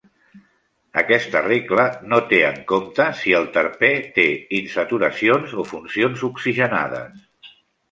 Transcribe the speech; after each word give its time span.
Aquesta 1.01 1.41
regla 1.47 1.85
no 2.13 2.19
té 2.31 2.39
en 2.47 2.57
compte 2.71 3.07
si 3.21 3.37
el 3.41 3.45
terpè 3.59 3.93
té 4.17 4.27
insaturacions 4.63 5.55
o 5.61 5.69
funcions 5.75 6.27
oxigenades. 6.33 7.57